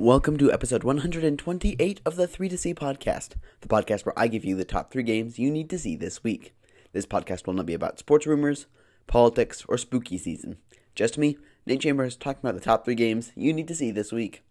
Welcome 0.00 0.38
to 0.38 0.50
episode 0.50 0.82
128 0.82 2.00
of 2.06 2.16
the 2.16 2.26
3 2.26 2.48
to 2.48 2.56
See 2.56 2.72
podcast, 2.72 3.32
the 3.60 3.68
podcast 3.68 4.06
where 4.06 4.18
I 4.18 4.28
give 4.28 4.46
you 4.46 4.56
the 4.56 4.64
top 4.64 4.90
three 4.90 5.02
games 5.02 5.38
you 5.38 5.50
need 5.50 5.68
to 5.68 5.78
see 5.78 5.94
this 5.94 6.24
week. 6.24 6.54
This 6.94 7.04
podcast 7.04 7.46
will 7.46 7.52
not 7.52 7.66
be 7.66 7.74
about 7.74 7.98
sports 7.98 8.26
rumors, 8.26 8.64
politics, 9.06 9.62
or 9.68 9.76
spooky 9.76 10.16
season. 10.16 10.56
Just 10.94 11.18
me, 11.18 11.36
Nate 11.66 11.82
Chambers, 11.82 12.16
talking 12.16 12.40
about 12.40 12.54
the 12.54 12.64
top 12.64 12.86
three 12.86 12.94
games 12.94 13.32
you 13.36 13.52
need 13.52 13.68
to 13.68 13.74
see 13.74 13.90
this 13.90 14.10
week. 14.10 14.42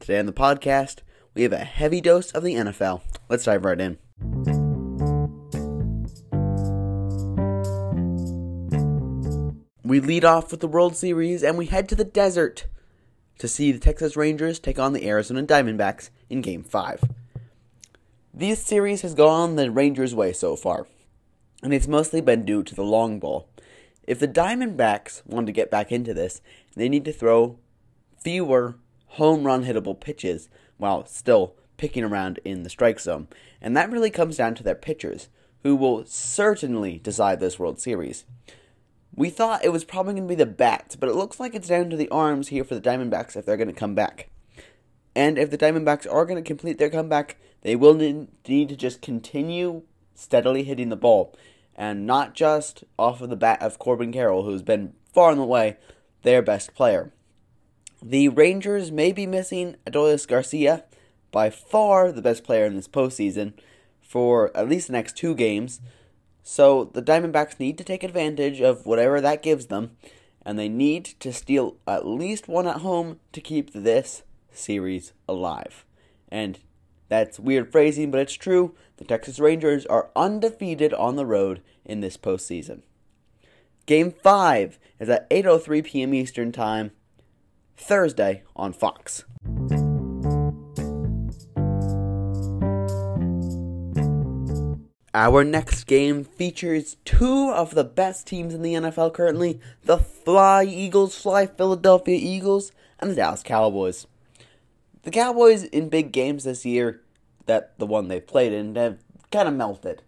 Today 0.00 0.18
on 0.18 0.24
the 0.24 0.32
podcast, 0.32 1.00
we 1.34 1.42
have 1.42 1.52
a 1.52 1.58
heavy 1.58 2.00
dose 2.00 2.32
of 2.32 2.42
the 2.42 2.54
NFL. 2.54 3.02
Let's 3.28 3.44
dive 3.44 3.66
right 3.66 3.78
in. 3.78 3.98
We 9.84 10.00
lead 10.00 10.24
off 10.24 10.50
with 10.50 10.60
the 10.60 10.66
World 10.66 10.96
Series 10.96 11.42
and 11.42 11.58
we 11.58 11.66
head 11.66 11.86
to 11.90 11.94
the 11.94 12.02
desert 12.02 12.64
to 13.38 13.48
see 13.48 13.72
the 13.72 13.78
Texas 13.78 14.16
Rangers 14.16 14.58
take 14.58 14.78
on 14.78 14.92
the 14.92 15.06
Arizona 15.06 15.42
Diamondbacks 15.42 16.10
in 16.30 16.40
Game 16.40 16.62
5. 16.62 17.04
This 18.32 18.62
series 18.62 19.02
has 19.02 19.14
gone 19.14 19.56
the 19.56 19.70
Rangers' 19.70 20.14
way 20.14 20.32
so 20.32 20.56
far, 20.56 20.86
and 21.62 21.72
it's 21.72 21.88
mostly 21.88 22.20
been 22.20 22.44
due 22.44 22.62
to 22.62 22.74
the 22.74 22.84
long 22.84 23.18
ball. 23.18 23.48
If 24.06 24.18
the 24.18 24.28
Diamondbacks 24.28 25.24
want 25.26 25.46
to 25.46 25.52
get 25.52 25.70
back 25.70 25.90
into 25.90 26.14
this, 26.14 26.40
they 26.74 26.88
need 26.88 27.04
to 27.06 27.12
throw 27.12 27.58
fewer 28.22 28.76
home 29.06 29.44
run 29.44 29.64
hittable 29.64 29.98
pitches 29.98 30.48
while 30.76 31.06
still 31.06 31.54
picking 31.76 32.04
around 32.04 32.38
in 32.44 32.62
the 32.62 32.70
strike 32.70 33.00
zone. 33.00 33.28
And 33.60 33.76
that 33.76 33.90
really 33.90 34.10
comes 34.10 34.36
down 34.36 34.54
to 34.56 34.62
their 34.62 34.74
pitchers, 34.74 35.28
who 35.62 35.74
will 35.74 36.04
certainly 36.06 36.98
decide 36.98 37.40
this 37.40 37.58
World 37.58 37.80
Series. 37.80 38.24
We 39.16 39.30
thought 39.30 39.64
it 39.64 39.72
was 39.72 39.84
probably 39.84 40.12
going 40.12 40.28
to 40.28 40.28
be 40.28 40.34
the 40.34 40.46
bats, 40.46 40.94
but 40.94 41.08
it 41.08 41.16
looks 41.16 41.40
like 41.40 41.54
it's 41.54 41.68
down 41.68 41.88
to 41.90 41.96
the 41.96 42.10
arms 42.10 42.48
here 42.48 42.64
for 42.64 42.74
the 42.74 42.80
Diamondbacks 42.80 43.34
if 43.34 43.46
they're 43.46 43.56
going 43.56 43.66
to 43.66 43.72
come 43.72 43.94
back. 43.94 44.28
And 45.14 45.38
if 45.38 45.50
the 45.50 45.56
Diamondbacks 45.56 46.06
are 46.12 46.26
going 46.26 46.42
to 46.42 46.46
complete 46.46 46.76
their 46.76 46.90
comeback, 46.90 47.38
they 47.62 47.74
will 47.74 47.94
need 47.94 48.28
to 48.44 48.76
just 48.76 49.00
continue 49.00 49.82
steadily 50.14 50.62
hitting 50.64 50.90
the 50.90 50.96
ball. 50.96 51.34
And 51.74 52.06
not 52.06 52.34
just 52.34 52.84
off 52.98 53.22
of 53.22 53.30
the 53.30 53.36
bat 53.36 53.62
of 53.62 53.78
Corbin 53.78 54.12
Carroll, 54.12 54.44
who's 54.44 54.62
been 54.62 54.92
far 55.12 55.30
and 55.30 55.40
away 55.40 55.78
their 56.22 56.42
best 56.42 56.74
player. 56.74 57.12
The 58.02 58.28
Rangers 58.28 58.92
may 58.92 59.12
be 59.12 59.26
missing 59.26 59.76
Adolis 59.86 60.28
Garcia, 60.28 60.84
by 61.32 61.50
far 61.50 62.12
the 62.12 62.22
best 62.22 62.44
player 62.44 62.66
in 62.66 62.76
this 62.76 62.88
postseason, 62.88 63.54
for 64.00 64.56
at 64.56 64.68
least 64.68 64.86
the 64.86 64.92
next 64.92 65.16
two 65.16 65.34
games. 65.34 65.80
So 66.48 66.84
the 66.84 67.02
Diamondbacks 67.02 67.58
need 67.58 67.76
to 67.76 67.82
take 67.82 68.04
advantage 68.04 68.60
of 68.60 68.86
whatever 68.86 69.20
that 69.20 69.42
gives 69.42 69.66
them, 69.66 69.96
and 70.44 70.56
they 70.56 70.68
need 70.68 71.04
to 71.18 71.32
steal 71.32 71.76
at 71.88 72.06
least 72.06 72.46
one 72.46 72.68
at 72.68 72.82
home 72.82 73.18
to 73.32 73.40
keep 73.40 73.72
this 73.72 74.22
series 74.52 75.12
alive. 75.28 75.84
And 76.28 76.60
that's 77.08 77.40
weird 77.40 77.72
phrasing, 77.72 78.12
but 78.12 78.20
it's 78.20 78.34
true. 78.34 78.76
The 78.98 79.04
Texas 79.04 79.40
Rangers 79.40 79.86
are 79.86 80.10
undefeated 80.14 80.94
on 80.94 81.16
the 81.16 81.26
road 81.26 81.62
in 81.84 82.00
this 82.00 82.16
postseason. 82.16 82.82
Game 83.86 84.12
5 84.12 84.78
is 85.00 85.08
at 85.08 85.28
8:03 85.30 85.84
p.m. 85.84 86.14
Eastern 86.14 86.52
Time, 86.52 86.92
Thursday 87.76 88.44
on 88.54 88.72
Fox. 88.72 89.24
Our 95.16 95.44
next 95.44 95.84
game 95.84 96.24
features 96.24 96.98
two 97.06 97.50
of 97.50 97.74
the 97.74 97.84
best 97.84 98.26
teams 98.26 98.52
in 98.52 98.60
the 98.60 98.74
NFL 98.74 99.14
currently 99.14 99.58
the 99.82 99.96
Fly 99.96 100.64
Eagles, 100.64 101.16
Fly 101.16 101.46
Philadelphia 101.46 102.18
Eagles, 102.20 102.70
and 103.00 103.10
the 103.10 103.14
Dallas 103.14 103.42
Cowboys. 103.42 104.06
The 105.04 105.10
Cowboys 105.10 105.64
in 105.64 105.88
big 105.88 106.12
games 106.12 106.44
this 106.44 106.66
year, 106.66 107.00
that 107.46 107.78
the 107.78 107.86
one 107.86 108.08
they've 108.08 108.26
played 108.26 108.52
in, 108.52 108.74
have 108.74 108.98
kind 109.32 109.48
of 109.48 109.54
melted. 109.54 110.02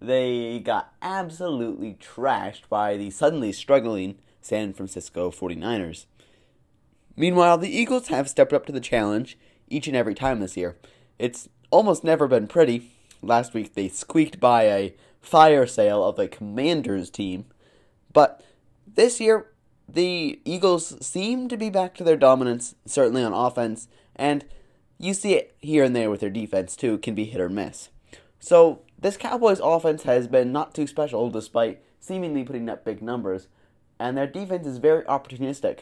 They 0.00 0.60
got 0.60 0.94
absolutely 1.02 1.94
trashed 1.94 2.68
by 2.68 2.96
the 2.96 3.10
suddenly 3.10 3.50
struggling 3.50 4.18
San 4.42 4.74
Francisco 4.74 5.32
49ers. 5.32 6.06
Meanwhile, 7.16 7.58
the 7.58 7.76
Eagles 7.76 8.06
have 8.08 8.30
stepped 8.30 8.52
up 8.52 8.66
to 8.66 8.72
the 8.72 8.78
challenge 8.78 9.36
each 9.68 9.88
and 9.88 9.96
every 9.96 10.14
time 10.14 10.38
this 10.38 10.56
year. 10.56 10.76
It's 11.18 11.48
almost 11.72 12.04
never 12.04 12.28
been 12.28 12.46
pretty, 12.46 12.92
Last 13.22 13.54
week 13.54 13.74
they 13.74 13.88
squeaked 13.88 14.40
by 14.40 14.64
a 14.64 14.94
fire 15.20 15.66
sale 15.66 16.04
of 16.04 16.18
a 16.18 16.28
Commanders 16.28 17.08
team. 17.08 17.46
But 18.12 18.44
this 18.86 19.20
year, 19.20 19.46
the 19.88 20.40
Eagles 20.44 21.04
seem 21.04 21.48
to 21.48 21.56
be 21.56 21.70
back 21.70 21.94
to 21.94 22.04
their 22.04 22.16
dominance, 22.16 22.74
certainly 22.84 23.22
on 23.22 23.32
offense, 23.32 23.88
and 24.16 24.44
you 24.98 25.14
see 25.14 25.34
it 25.34 25.56
here 25.60 25.84
and 25.84 25.94
there 25.94 26.10
with 26.10 26.20
their 26.20 26.30
defense 26.30 26.76
too, 26.76 26.94
it 26.94 27.02
can 27.02 27.14
be 27.14 27.24
hit 27.24 27.40
or 27.40 27.48
miss. 27.48 27.88
So, 28.38 28.82
this 28.98 29.16
Cowboys 29.16 29.60
offense 29.62 30.04
has 30.04 30.28
been 30.28 30.52
not 30.52 30.74
too 30.74 30.86
special 30.86 31.30
despite 31.30 31.82
seemingly 32.00 32.44
putting 32.44 32.68
up 32.68 32.84
big 32.84 33.02
numbers, 33.02 33.48
and 33.98 34.16
their 34.16 34.26
defense 34.26 34.66
is 34.66 34.78
very 34.78 35.04
opportunistic. 35.04 35.80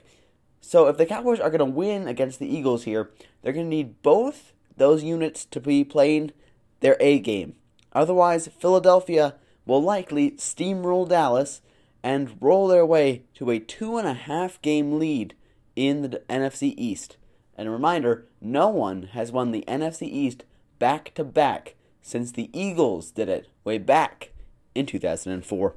So, 0.60 0.88
if 0.88 0.96
the 0.96 1.06
Cowboys 1.06 1.40
are 1.40 1.50
going 1.50 1.58
to 1.58 1.64
win 1.64 2.06
against 2.06 2.38
the 2.38 2.54
Eagles 2.54 2.84
here, 2.84 3.10
they're 3.42 3.52
going 3.52 3.66
to 3.66 3.76
need 3.76 4.02
both 4.02 4.52
those 4.76 5.02
units 5.02 5.44
to 5.46 5.60
be 5.60 5.84
playing 5.84 6.32
their 6.80 6.96
A 7.00 7.18
game. 7.18 7.54
Otherwise, 7.92 8.48
Philadelphia 8.58 9.34
will 9.66 9.82
likely 9.82 10.32
steamroll 10.32 11.08
Dallas 11.08 11.60
and 12.02 12.36
roll 12.41 12.68
their 12.68 12.86
way 12.86 13.22
to 13.34 13.50
a 13.50 13.58
two 13.58 13.98
and 13.98 14.06
a 14.06 14.14
half 14.14 14.60
game 14.62 14.98
lead 14.98 15.34
in 15.76 16.02
the 16.02 16.22
NFC 16.28 16.74
East. 16.76 17.16
And 17.56 17.69
a 17.69 17.70
reminder 17.70 18.26
no 18.40 18.69
one 18.69 19.04
has 19.12 19.30
won 19.30 19.50
the 19.52 19.64
NFC 19.69 20.02
East 20.02 20.44
back 20.78 21.14
to 21.14 21.24
back 21.24 21.74
since 22.00 22.32
the 22.32 22.50
Eagles 22.58 23.10
did 23.10 23.28
it 23.28 23.48
way 23.64 23.78
back 23.78 24.32
in 24.74 24.86
2004. 24.86 25.74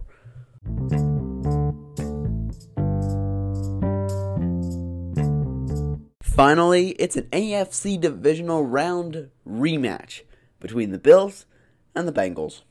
Finally, 6.22 6.90
it's 6.92 7.16
an 7.16 7.28
AFC 7.32 8.00
divisional 8.00 8.66
round 8.66 9.30
rematch 9.48 10.22
between 10.64 10.92
the 10.92 10.98
Bills 10.98 11.46
and 11.94 12.08
the 12.08 12.14
Bengals. 12.14 12.62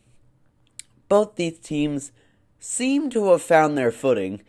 Both 1.09 1.37
these 1.37 1.59
teams 1.59 2.11
seem 2.59 3.11
to 3.11 3.31
have 3.31 3.43
found 3.43 3.77
their 3.77 3.93
footing, 3.93 4.43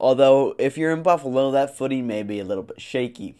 although 0.00 0.54
if 0.58 0.78
you're 0.78 0.90
in 0.90 1.02
Buffalo, 1.02 1.50
that 1.50 1.76
footing 1.76 2.06
may 2.06 2.22
be 2.22 2.40
a 2.40 2.44
little 2.44 2.64
bit 2.64 2.80
shaky. 2.80 3.34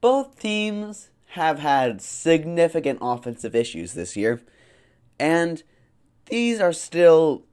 Both 0.00 0.40
teams 0.40 1.10
have 1.32 1.58
had 1.58 2.00
significant 2.00 2.98
offensive 3.02 3.54
issues 3.54 3.92
this 3.92 4.16
year, 4.16 4.40
and 5.20 5.62
these 6.30 6.58
are 6.58 6.72
still 6.72 7.44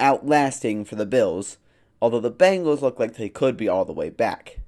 outlasting 0.00 0.86
for 0.86 0.96
the 0.96 1.06
Bills, 1.06 1.58
although 2.00 2.18
the 2.18 2.32
Bengals 2.32 2.80
look 2.80 2.98
like 2.98 3.14
they 3.14 3.28
could 3.28 3.56
be 3.56 3.68
all 3.68 3.84
the 3.84 3.92
way 3.92 4.10
back. 4.10 4.58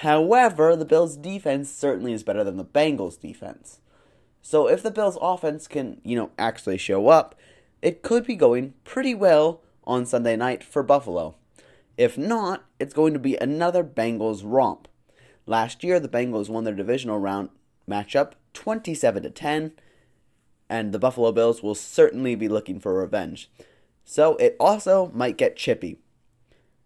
However, 0.00 0.76
the 0.76 0.84
Bills' 0.84 1.16
defense 1.16 1.70
certainly 1.72 2.12
is 2.12 2.22
better 2.22 2.44
than 2.44 2.58
the 2.58 2.66
Bengals' 2.66 3.18
defense. 3.18 3.80
So 4.48 4.68
if 4.68 4.80
the 4.80 4.92
Bills 4.92 5.18
offense 5.20 5.66
can, 5.66 6.00
you 6.04 6.14
know, 6.14 6.30
actually 6.38 6.78
show 6.78 7.08
up, 7.08 7.34
it 7.82 8.02
could 8.02 8.24
be 8.24 8.36
going 8.36 8.74
pretty 8.84 9.12
well 9.12 9.60
on 9.82 10.06
Sunday 10.06 10.36
night 10.36 10.62
for 10.62 10.84
Buffalo. 10.84 11.34
If 11.96 12.16
not, 12.16 12.64
it's 12.78 12.94
going 12.94 13.12
to 13.12 13.18
be 13.18 13.34
another 13.34 13.82
Bengals 13.82 14.42
romp. 14.44 14.86
Last 15.46 15.82
year 15.82 15.98
the 15.98 16.08
Bengals 16.08 16.48
won 16.48 16.62
their 16.62 16.76
divisional 16.76 17.18
round 17.18 17.48
matchup 17.90 18.34
27 18.52 19.24
to 19.24 19.30
10 19.30 19.72
and 20.68 20.92
the 20.92 21.00
Buffalo 21.00 21.32
Bills 21.32 21.60
will 21.60 21.74
certainly 21.74 22.36
be 22.36 22.46
looking 22.46 22.78
for 22.78 22.94
revenge. 22.94 23.50
So 24.04 24.36
it 24.36 24.54
also 24.60 25.10
might 25.12 25.38
get 25.38 25.56
chippy. 25.56 25.98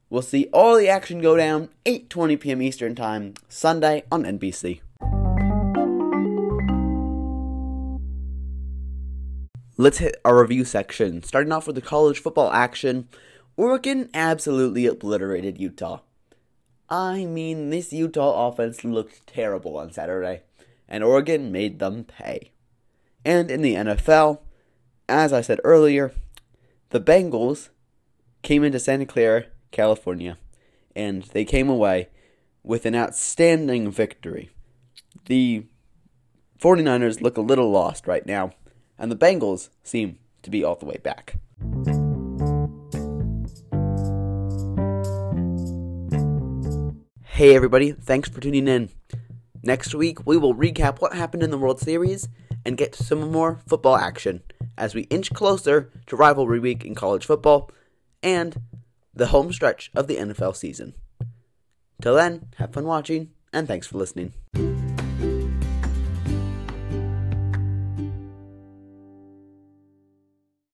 We'll 0.09 0.23
see 0.23 0.49
all 0.51 0.79
the 0.79 0.89
action 0.89 1.21
go 1.21 1.37
down 1.37 1.69
8:20 1.85 2.41
p.m. 2.41 2.63
Eastern 2.63 2.95
Time 2.95 3.35
Sunday 3.51 4.05
on 4.11 4.23
NBC. 4.23 4.81
Let's 9.81 9.97
hit 9.97 10.21
our 10.27 10.43
review 10.43 10.67
section. 10.67 11.23
Starting 11.23 11.53
off 11.53 11.67
with 11.67 11.75
the 11.75 11.81
college 11.81 12.19
football 12.19 12.53
action, 12.53 13.09
Oregon 13.57 14.11
absolutely 14.13 14.85
obliterated 14.85 15.57
Utah. 15.57 16.01
I 16.91 17.25
mean, 17.25 17.71
this 17.71 17.91
Utah 17.91 18.49
offense 18.49 18.85
looked 18.85 19.27
terrible 19.27 19.79
on 19.79 19.91
Saturday, 19.91 20.43
and 20.87 21.03
Oregon 21.03 21.51
made 21.51 21.79
them 21.79 22.05
pay. 22.05 22.51
And 23.25 23.51
in 23.51 23.63
the 23.63 23.75
NFL, 23.75 24.41
as 25.09 25.33
I 25.33 25.41
said 25.41 25.61
earlier, 25.65 26.13
the 26.91 27.01
Bengals 27.01 27.71
came 28.43 28.63
into 28.63 28.79
Santa 28.79 29.07
Clara, 29.07 29.47
California, 29.71 30.37
and 30.95 31.23
they 31.23 31.47
came 31.47 31.71
away 31.71 32.11
with 32.63 32.85
an 32.85 32.95
outstanding 32.95 33.91
victory. 33.91 34.51
The 35.25 35.65
49ers 36.63 37.23
look 37.23 37.39
a 37.39 37.41
little 37.41 37.71
lost 37.71 38.07
right 38.07 38.27
now 38.27 38.53
and 39.01 39.11
the 39.11 39.17
Bengals 39.17 39.71
seem 39.83 40.19
to 40.43 40.51
be 40.51 40.63
all 40.63 40.77
the 40.77 40.87
way 40.87 40.99
back. 41.03 41.37
Hey 47.25 47.57
everybody, 47.57 47.93
thanks 47.93 48.29
for 48.29 48.41
tuning 48.41 48.69
in. 48.69 48.91
Next 49.63 49.95
week, 49.95 50.27
we 50.27 50.37
will 50.37 50.55
recap 50.55 51.01
what 51.01 51.15
happened 51.15 51.43
in 51.43 51.51
the 51.51 51.59
World 51.59 51.81
Series 51.81 52.29
and 52.65 52.77
get 52.77 52.93
to 52.93 53.03
some 53.03 53.33
more 53.33 53.61
football 53.67 53.97
action 53.97 54.43
as 54.77 54.95
we 54.95 55.03
inch 55.03 55.33
closer 55.33 55.91
to 56.07 56.17
rivalry 56.17 56.59
week 56.61 56.85
in 56.85 56.95
college 56.95 57.25
football 57.25 57.71
and 58.23 58.61
the 59.15 59.29
home 59.29 59.53
stretch 59.53 59.91
of 59.95 60.07
the 60.07 60.17
NFL 60.17 60.55
season. 60.55 60.95
Till 62.03 62.15
then, 62.15 62.49
have 62.57 62.73
fun 62.73 62.85
watching, 62.85 63.31
and 63.53 63.67
thanks 63.67 63.87
for 63.87 63.99
listening. 63.99 64.35